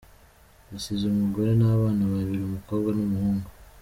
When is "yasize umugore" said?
0.71-1.51